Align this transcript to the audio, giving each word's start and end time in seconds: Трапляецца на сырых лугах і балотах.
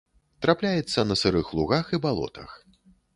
Трапляецца 0.45 1.03
на 1.09 1.17
сырых 1.23 1.51
лугах 1.59 1.91
і 1.99 1.99
балотах. 2.07 2.57